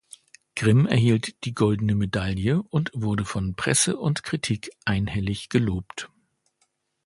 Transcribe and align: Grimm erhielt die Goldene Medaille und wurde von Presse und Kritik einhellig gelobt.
Grimm 0.55 0.87
erhielt 0.87 1.43
die 1.45 1.53
Goldene 1.53 1.93
Medaille 1.93 2.63
und 2.63 2.89
wurde 2.95 3.23
von 3.23 3.53
Presse 3.53 3.97
und 3.97 4.23
Kritik 4.23 4.71
einhellig 4.83 5.49
gelobt. 5.49 6.09